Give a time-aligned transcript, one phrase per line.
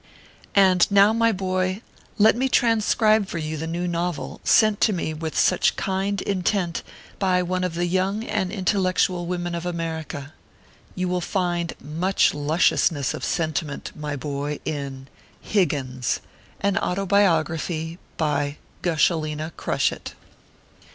[0.55, 1.83] And now, my boy,
[2.17, 6.81] let me transcribe for you the new novel, sent to me with such kind intent
[7.19, 10.33] by one of the young and intellectual women of America.
[10.95, 15.05] You will find much lusciousness of sentiment, my boy, in
[15.41, 16.19] HI GGINS.
[16.61, 17.99] AN AUTOBIOGRAPHY.
[18.17, 20.15] BY GUSHALINA CRUSHIT.